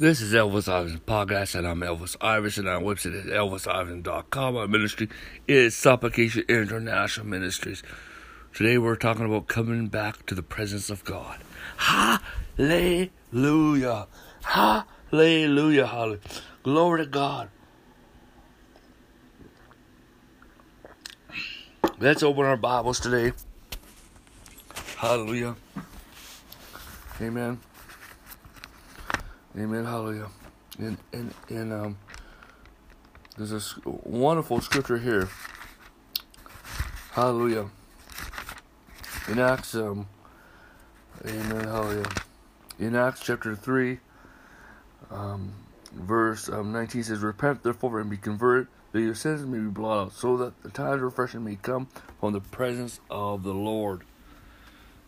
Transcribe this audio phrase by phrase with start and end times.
[0.00, 2.68] This is Elvis Iverson Podcast, and I'm Elvis Iverson.
[2.68, 4.56] Our website is elvisiverson.com.
[4.56, 5.08] Our ministry
[5.48, 7.82] is Supplication International Ministries.
[8.54, 11.40] Today we're talking about coming back to the presence of God.
[11.78, 13.10] Hallelujah.
[14.44, 15.86] Hallelujah.
[15.88, 16.20] Hallelujah.
[16.62, 17.48] Glory to God.
[21.98, 23.32] Let's open our Bibles today.
[24.96, 25.56] Hallelujah.
[27.20, 27.58] Amen.
[29.58, 29.84] Amen.
[29.84, 30.28] Hallelujah.
[30.78, 31.98] And and and um,
[33.36, 35.28] there's this wonderful scripture here.
[37.10, 37.68] Hallelujah.
[39.26, 40.06] In Acts, um,
[41.26, 41.64] Amen.
[41.64, 42.06] Hallelujah.
[42.78, 43.98] In Acts chapter three,
[45.10, 45.52] um,
[45.92, 50.02] verse um, 19 says, "Repent therefore and be converted, that your sins may be blotted
[50.06, 51.88] out, so that the time of refreshing may come
[52.20, 54.02] from the presence of the Lord."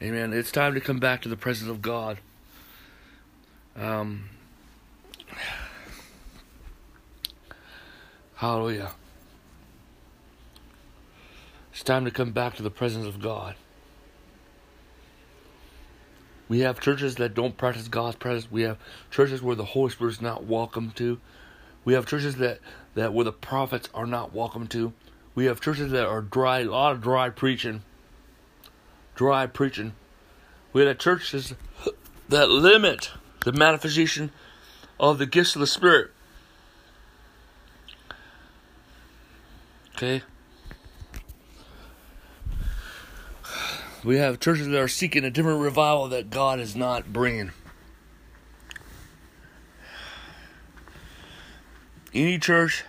[0.00, 0.32] Amen.
[0.32, 2.18] It's time to come back to the presence of God.
[3.76, 4.30] Um,
[8.36, 8.92] hallelujah.
[11.72, 13.54] It's time to come back to the presence of God.
[16.48, 18.50] We have churches that don't practice God's presence.
[18.50, 18.78] We have
[19.10, 21.20] churches where the Holy Spirit is not welcome to.
[21.84, 22.60] We have churches that,
[22.94, 24.92] that where the prophets are not welcome to.
[25.34, 27.82] We have churches that are dry, a lot of dry preaching.
[29.14, 29.92] Dry preaching.
[30.72, 31.54] We have churches
[32.28, 33.10] that limit
[33.44, 34.32] the manifestation
[35.00, 36.10] of the gifts of the Spirit.
[39.96, 40.22] Okay?
[44.04, 47.50] We have churches that are seeking a different revival that God is not bringing.
[52.14, 52.84] Any church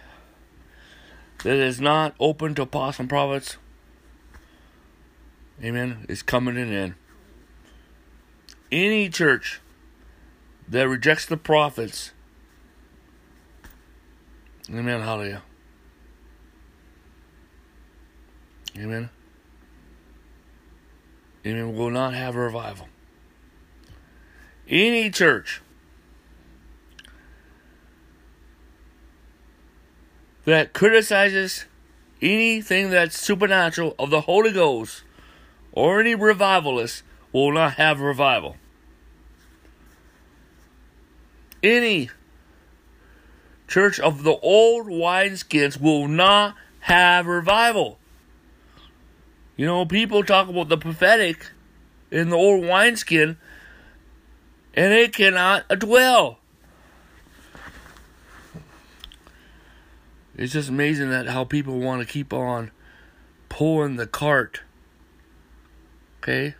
[1.44, 3.58] that is not open to apostles and prophets,
[5.64, 6.96] amen, is coming in.
[8.72, 9.62] Any church
[10.70, 12.12] that rejects the prophets.
[14.70, 15.02] Amen.
[15.02, 15.42] Hallelujah.
[18.78, 19.10] Amen.
[21.46, 21.76] Amen.
[21.76, 22.88] Will not have a revival.
[24.68, 25.62] Any church
[30.46, 31.66] that criticizes
[32.22, 35.04] anything that's supernatural of the Holy Ghost
[35.72, 37.02] or any revivalist
[37.32, 38.58] will not have revival
[41.64, 42.10] any
[43.68, 48.00] church of the old wineskins will not have revival.
[49.56, 51.48] You know, people talk about the prophetic
[52.12, 53.38] in the old wineskin,
[54.74, 56.40] and it cannot dwell.
[60.38, 62.72] It's just amazing that how people want to keep on
[63.50, 64.62] pulling the cart.
[66.24, 66.56] Okay?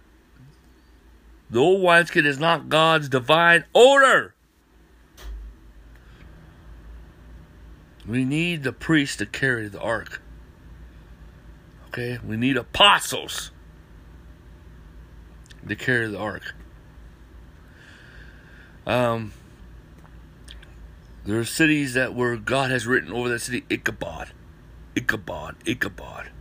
[1.50, 4.36] The old wineskin is not God's divine order.
[8.10, 10.20] We need the priest to carry the ark.
[11.90, 12.18] Okay?
[12.26, 13.52] We need apostles
[15.68, 16.56] to carry the ark.
[18.88, 19.34] Um,
[21.24, 24.32] there are cities that where God has written over that city Ichabod,
[24.96, 26.32] Ichabod, Ichabod.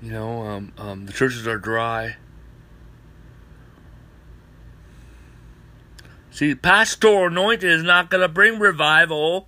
[0.00, 2.16] You know, um, um, the churches are dry.
[6.40, 9.46] See, pastoral anointing is not going to bring revival.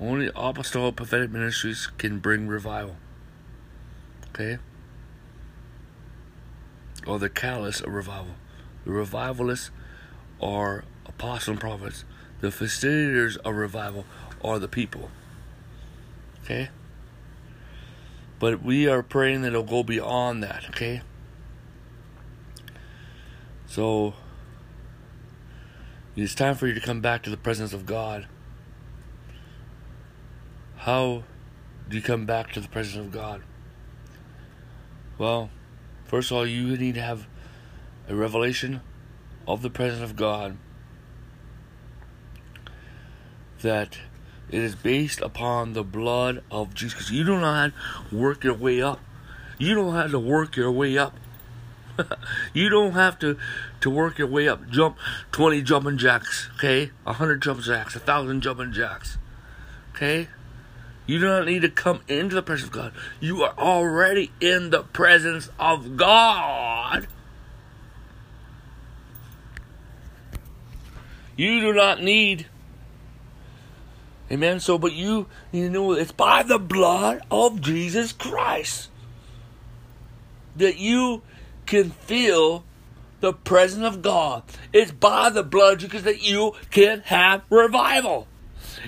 [0.00, 2.96] Only apostolic prophetic ministries can bring revival.
[4.30, 4.56] Okay?
[7.06, 8.36] Or the catalyst of revival.
[8.86, 9.70] The revivalists
[10.40, 12.06] are apostles and prophets.
[12.40, 14.06] The facilitators of revival
[14.42, 15.10] are the people.
[16.42, 16.70] Okay?
[18.42, 21.02] But we are praying that it'll go beyond that, okay?
[23.66, 24.14] So,
[26.16, 28.26] it's time for you to come back to the presence of God.
[30.78, 31.22] How
[31.88, 33.44] do you come back to the presence of God?
[35.18, 35.50] Well,
[36.04, 37.28] first of all, you need to have
[38.08, 38.80] a revelation
[39.46, 40.56] of the presence of God
[43.60, 43.98] that
[44.50, 46.94] it is based upon the blood of Jesus.
[46.94, 47.70] Because you don't know
[48.10, 49.00] to work your way up.
[49.58, 51.16] You don't have to work your way up.
[52.54, 53.36] you don't have to
[53.80, 54.68] to work your way up.
[54.68, 54.96] Jump
[55.32, 56.90] 20 jumping jacks, okay?
[57.04, 59.18] 100 jumping jacks, 1,000 jumping jacks,
[59.94, 60.28] okay?
[61.06, 62.92] You do not need to come into the presence of God.
[63.20, 67.08] You are already in the presence of God.
[71.36, 72.46] You do not need
[74.32, 74.60] Amen.
[74.60, 78.88] So, but you, you know, it's by the blood of Jesus Christ.
[80.56, 81.22] that you
[81.66, 82.64] can feel
[83.20, 84.42] the presence of God.
[84.72, 88.26] It's by the blood Jesus that you can have revival.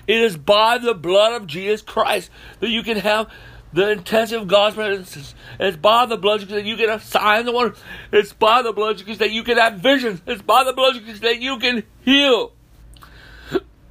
[0.06, 2.30] It is by the blood of Jesus Christ
[2.60, 3.30] that you can have
[3.72, 5.34] the intensity of God's presence.
[5.58, 7.78] It's by the blood that you can have signs and wonders.
[8.12, 10.20] It's by the blood that you can have visions.
[10.26, 12.52] It's by the blood that you can heal.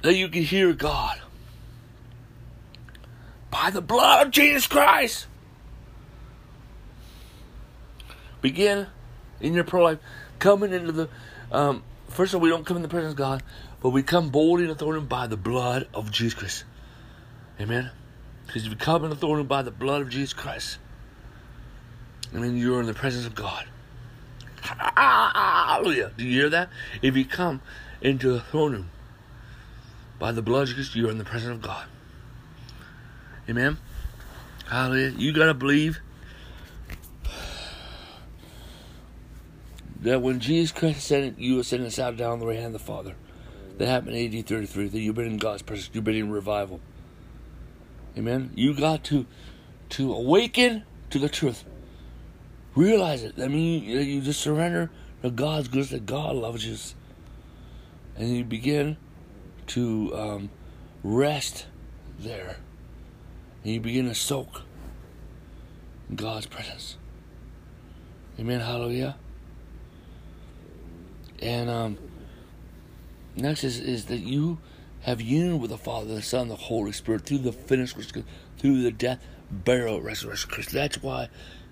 [0.02, 1.20] That you can hear God.
[3.54, 5.28] By the blood of Jesus Christ.
[8.42, 8.88] Begin
[9.40, 9.98] in your prayer life
[10.40, 11.08] coming into the.
[11.52, 13.44] Um, first of all, we don't come in the presence of God,
[13.80, 16.64] but we come boldly in authority by the blood of Jesus Christ.
[17.60, 17.92] Amen.
[18.44, 20.78] Because if you come in authority by the blood of Jesus Christ,
[22.34, 23.68] I mean, you're in the presence of God.
[24.62, 26.10] Hallelujah.
[26.16, 26.70] Do you hear that?
[27.02, 27.60] If you come
[28.00, 28.90] into the throne room
[30.18, 31.86] by the blood of Jesus, you're in the presence of God.
[33.48, 33.78] Amen.
[34.66, 35.10] Hallelujah.
[35.18, 36.00] You got to believe
[40.00, 43.14] that when Jesus Christ ascended, you ascended sat down the right hand of the Father.
[43.78, 44.88] That happened in AD 33.
[44.88, 45.90] That you've been in God's presence.
[45.92, 46.80] You've been in revival.
[48.16, 48.50] Amen.
[48.54, 49.26] You got to
[49.90, 51.64] to awaken to the truth.
[52.74, 53.34] Realize it.
[53.38, 54.90] I mean, you, you just surrender
[55.22, 55.90] to God's goodness.
[55.90, 56.76] That God loves you,
[58.16, 58.96] and you begin
[59.68, 60.50] to um,
[61.02, 61.66] rest
[62.18, 62.58] there,
[63.64, 64.62] and you begin to soak
[66.08, 66.96] in God's presence.
[68.38, 68.60] Amen.
[68.60, 69.16] Hallelujah.
[71.40, 71.98] And um,
[73.36, 74.58] next is, is that you
[75.00, 77.96] have union with the Father, the Son, the Holy Spirit through the finished
[78.58, 80.72] through the death, burial, resurrection Christ.
[80.72, 81.28] That's why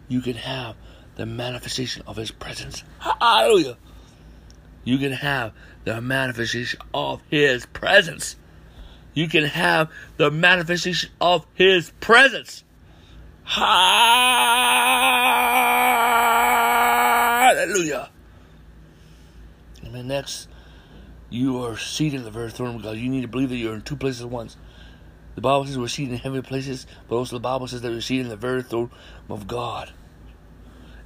[0.08, 0.76] you can have
[1.16, 2.84] the manifestation of His presence.
[2.98, 3.76] Hallelujah.
[4.84, 5.52] You can have
[5.84, 8.36] the manifestation of His presence.
[9.14, 12.64] You can have the manifestation of His presence.
[13.44, 13.68] Hallelujah.
[19.84, 20.48] And then next,
[21.28, 22.96] you are seated in the very throne of God.
[22.96, 24.56] You need to believe that you're in two places at once.
[25.34, 28.00] The Bible says we're seated in heavenly places, but also the Bible says that we're
[28.00, 28.90] seated in the very throne
[29.28, 29.92] of God.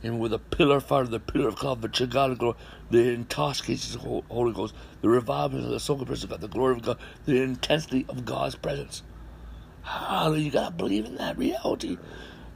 [0.03, 2.57] And with a pillar of fire, the pillar of cloud, the God of glory,
[2.91, 6.77] the intoxication of the Holy Ghost, the revival of the soul of God, the glory
[6.77, 9.03] of God, the intensity of God's presence.
[9.83, 10.45] Hallelujah.
[10.45, 11.97] You gotta believe in that reality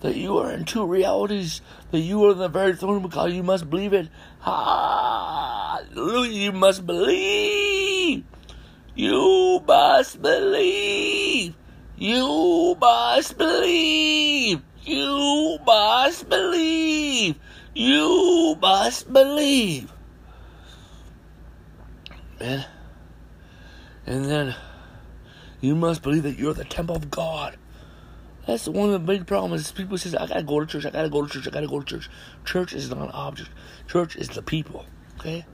[0.01, 1.61] that you are in two realities,
[1.91, 3.33] that you are in the very throne of God.
[3.33, 4.09] You must believe it.
[4.41, 6.31] Hallelujah.
[6.33, 8.25] You must believe.
[8.95, 11.55] You must believe.
[11.97, 14.63] You must believe.
[14.91, 17.37] You must believe.
[17.77, 19.93] You must believe.
[22.41, 22.67] Man.
[24.05, 24.57] And then
[25.61, 27.57] you must believe that you're the temple of God.
[28.49, 29.67] That's one of the big problems.
[29.67, 31.69] Is People say, I gotta go to church, I gotta go to church, I gotta
[31.69, 32.11] go to church.
[32.45, 33.51] Church is not an object.
[33.87, 34.87] Church is the people.
[35.21, 35.47] Okay?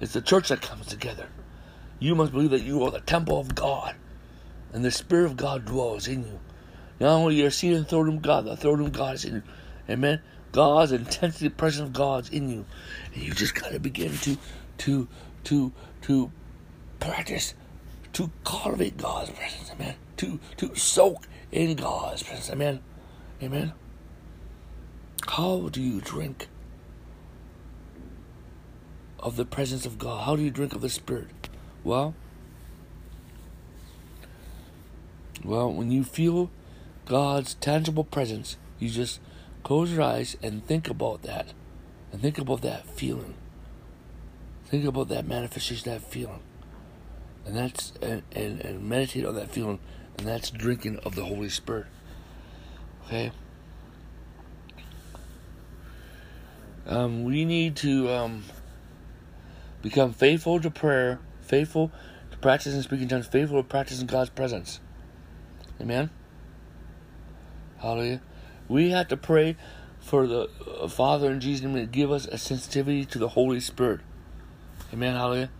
[0.00, 1.28] It's the church that comes together.
[2.00, 3.94] You must believe that you are the temple of God.
[4.72, 6.40] And the Spirit of God dwells in you.
[7.00, 9.42] Not only you're seeing the throne of God, the throne of God is in you.
[9.88, 10.20] Amen.
[10.52, 12.64] God's intensity, presence of God's in you.
[13.14, 14.36] And you just gotta begin to
[14.78, 15.08] to
[15.44, 15.72] to
[16.02, 16.32] to
[17.00, 17.54] practice
[18.14, 19.94] to cultivate God's presence, amen.
[20.18, 22.50] To to soak in God's presence.
[22.50, 22.80] Amen.
[23.42, 23.72] Amen.
[25.28, 26.48] How do you drink
[29.20, 30.24] of the presence of God?
[30.24, 31.48] How do you drink of the Spirit?
[31.84, 32.14] Well,
[35.44, 36.50] well, when you feel
[37.08, 39.18] God's tangible presence, you just
[39.62, 41.54] close your eyes and think about that.
[42.12, 43.34] And think about that feeling.
[44.66, 46.40] Think about that manifestation, that feeling.
[47.46, 49.78] And that's and, and, and meditate on that feeling
[50.18, 51.86] and that's drinking of the Holy Spirit.
[53.06, 53.32] Okay?
[56.86, 58.44] Um, we need to um,
[59.80, 61.90] become faithful to prayer, faithful
[62.30, 64.80] to practicing speaking tongues, faithful to practicing God's presence.
[65.80, 66.10] Amen?
[67.80, 68.20] Hallelujah.
[68.68, 69.56] We have to pray
[70.00, 70.48] for the
[70.80, 74.00] uh, Father and Jesus name to give us a sensitivity to the Holy Spirit.
[74.92, 75.14] Amen.
[75.14, 75.50] Hallelujah.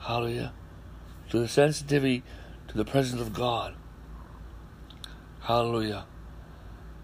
[0.00, 0.52] Hallelujah.
[1.30, 2.22] To the sensitivity
[2.68, 3.74] to the presence of God.
[5.40, 6.06] Hallelujah.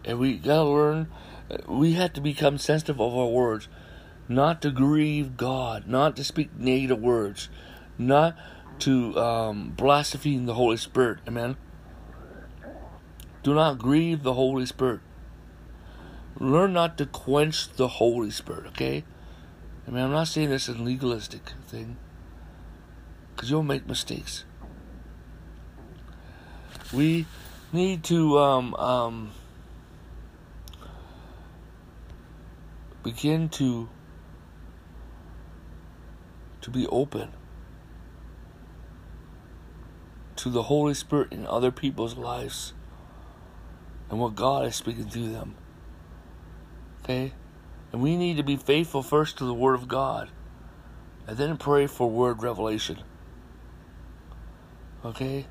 [0.05, 1.09] And we gotta learn,
[1.67, 3.69] we have to become sensitive of our words,
[4.29, 7.49] not to grieve God, not to speak negative words,
[7.99, 8.37] not
[8.81, 11.19] to um, blaspheme the Holy Spirit.
[11.27, 11.57] Amen.
[13.47, 14.99] Do not grieve the Holy Spirit.
[16.41, 19.05] Learn not to quench the Holy Spirit, okay?
[19.87, 21.97] I mean, I'm not saying this is a legalistic thing,
[23.31, 24.45] because you'll make mistakes.
[26.93, 27.27] We
[27.73, 29.31] need to um, um,
[33.05, 33.89] begin to
[36.63, 37.29] to be open
[40.35, 42.73] to the Holy Spirit in other people's lives
[44.11, 45.55] and what God is speaking through them.
[47.03, 47.33] Okay?
[47.93, 50.31] And we need to be faithful first to the Word of God
[51.27, 52.99] and then pray for word revelation.
[55.05, 55.47] Okay?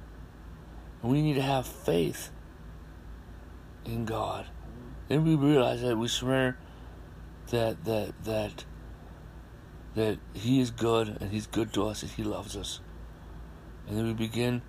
[1.01, 2.31] And we need to have faith
[3.83, 4.47] in God.
[5.07, 6.57] Then we realize that we surrender
[7.49, 8.65] that that that
[9.93, 12.79] that He is good and He's good to us and He loves us.
[13.87, 14.61] And then we begin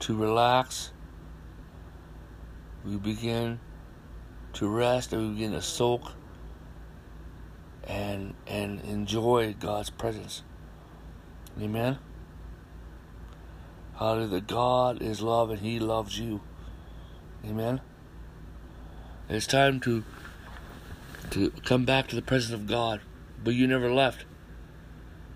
[0.00, 0.92] to relax.
[2.88, 3.60] We begin
[4.54, 6.12] to rest and we begin to soak
[7.84, 10.42] and and enjoy God's presence.
[11.60, 11.98] Amen.
[13.96, 14.40] Hallelujah.
[14.40, 16.40] God is love and He loves you.
[17.44, 17.80] Amen.
[19.28, 20.04] It's time to
[21.30, 23.00] to come back to the presence of God
[23.42, 24.24] but you never left.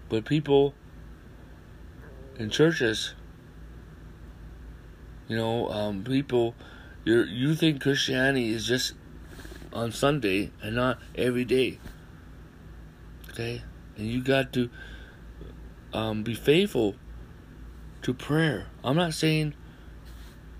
[0.08, 0.74] But people
[2.38, 3.14] in churches,
[5.28, 6.54] you know, um, people,
[7.04, 8.94] you you think Christianity is just
[9.72, 11.78] on Sunday and not every day.
[13.30, 13.62] Okay,
[13.96, 14.68] and you got to
[15.92, 16.94] um, be faithful
[18.02, 18.66] to prayer.
[18.84, 19.54] I'm not saying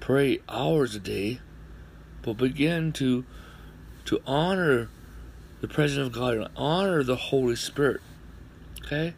[0.01, 1.41] pray hours a day,
[2.23, 3.25] but begin to
[4.07, 4.89] to honor
[5.61, 8.01] the presence of God and honor the Holy Spirit.
[8.85, 9.15] Okay?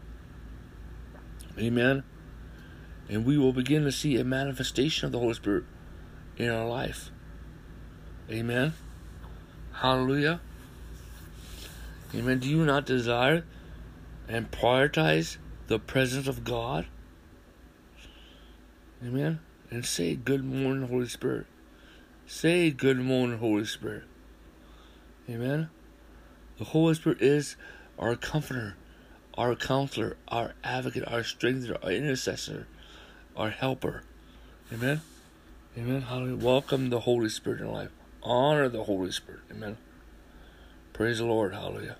[1.59, 2.04] Amen.
[3.09, 5.64] And we will begin to see a manifestation of the Holy Spirit
[6.37, 7.11] in our life.
[8.31, 8.73] Amen.
[9.73, 10.40] Hallelujah.
[12.14, 12.38] Amen.
[12.38, 13.45] Do you not desire
[14.28, 16.87] and prioritize the presence of God?
[19.04, 19.40] Amen.
[19.71, 21.47] And say, Good morning, Holy Spirit.
[22.26, 24.04] Say, Good morning, Holy Spirit.
[25.28, 25.69] Amen.
[26.59, 27.57] The Holy Spirit is
[27.99, 28.76] our comforter,
[29.37, 32.69] our counselor, our advocate, our strengthener, our intercessor,
[33.37, 34.04] our helper.
[34.73, 35.02] Amen.
[35.76, 36.02] Amen.
[36.02, 36.37] Hallelujah.
[36.37, 37.90] Welcome the Holy Spirit in life.
[38.25, 39.43] Honor the Holy Spirit.
[39.50, 39.76] Amen.
[40.93, 41.54] Praise the Lord.
[41.54, 41.97] Hallelujah.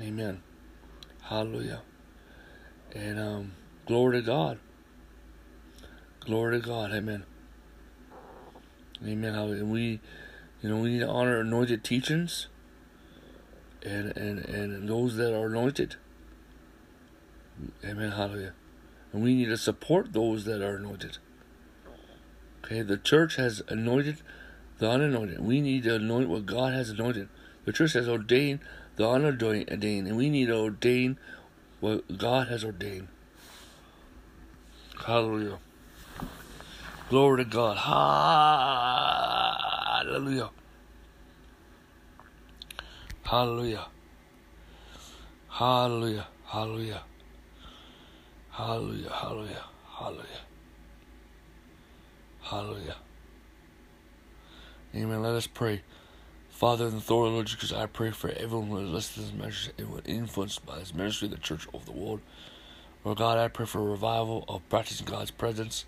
[0.00, 0.42] Amen.
[1.22, 1.82] Hallelujah.
[2.94, 3.52] And um,
[3.86, 4.58] glory to God.
[6.20, 6.92] Glory to God.
[6.92, 7.24] Amen.
[9.04, 9.34] Amen.
[9.34, 10.00] And we,
[10.62, 12.48] you know, we need to honor anointed teachings
[13.82, 15.96] and, and, and those that are anointed.
[17.84, 18.12] Amen.
[18.12, 18.54] Hallelujah.
[19.12, 21.18] And we need to support those that are anointed.
[22.64, 24.18] Okay, the church has anointed
[24.78, 25.40] the unanointed.
[25.40, 27.28] We need to anoint what God has anointed.
[27.64, 28.60] The church has ordained
[28.96, 31.18] the unordained, and we need to ordain
[31.80, 33.08] what God has ordained.
[35.04, 35.58] Hallelujah.
[37.08, 37.76] Glory to God.
[40.02, 40.50] Hallelujah.
[43.22, 43.86] Hallelujah.
[45.48, 46.26] Hallelujah.
[46.44, 47.02] Hallelujah.
[48.50, 49.10] Hallelujah.
[49.10, 49.64] Hallelujah.
[49.98, 50.44] Hallelujah.
[52.40, 53.05] Hallelujah.
[54.96, 55.22] Amen.
[55.22, 55.82] Let us pray.
[56.48, 59.70] Father and Lord, Lord Jesus, I pray for everyone who has listened to this message
[59.76, 62.22] and was influenced by this ministry, the church of the world.
[63.04, 65.84] Lord God, I pray for a revival of practicing God's presence,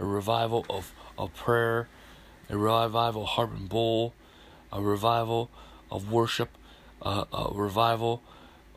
[0.00, 1.88] a revival of, of prayer,
[2.48, 4.14] a revival of harp and bowl,
[4.72, 5.48] a revival
[5.88, 6.48] of worship,
[7.02, 8.20] a, a revival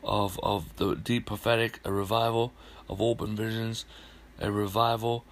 [0.04, 2.52] of, of the deep prophetic, a revival
[2.88, 3.86] of open visions,
[4.38, 5.24] a revival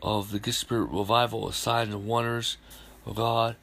[0.00, 2.56] of the spirit, revival of signs and wonders
[3.04, 3.56] of God.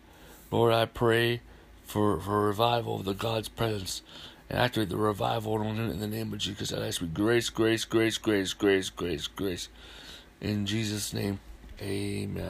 [0.51, 1.41] Lord, I pray
[1.85, 4.01] for, for a revival of the God's presence
[4.49, 6.71] and activate the revival in the name of Jesus.
[6.71, 9.69] I ask for grace, grace, grace, grace, grace, grace, grace.
[10.39, 11.39] In Jesus' name,
[11.81, 12.49] amen.